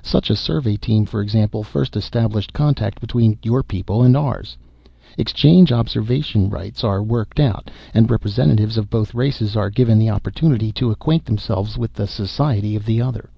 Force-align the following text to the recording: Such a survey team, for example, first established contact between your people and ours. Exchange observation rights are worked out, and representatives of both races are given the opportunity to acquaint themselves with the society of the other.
Such 0.00 0.30
a 0.30 0.34
survey 0.36 0.78
team, 0.78 1.04
for 1.04 1.20
example, 1.20 1.62
first 1.62 1.94
established 1.94 2.54
contact 2.54 3.02
between 3.02 3.36
your 3.42 3.62
people 3.62 4.02
and 4.02 4.16
ours. 4.16 4.56
Exchange 5.18 5.72
observation 5.72 6.48
rights 6.48 6.82
are 6.82 7.02
worked 7.02 7.38
out, 7.38 7.70
and 7.92 8.10
representatives 8.10 8.78
of 8.78 8.88
both 8.88 9.12
races 9.14 9.56
are 9.58 9.68
given 9.68 9.98
the 9.98 10.08
opportunity 10.08 10.72
to 10.72 10.90
acquaint 10.90 11.26
themselves 11.26 11.76
with 11.76 11.92
the 11.92 12.06
society 12.06 12.74
of 12.76 12.86
the 12.86 13.02
other. 13.02 13.28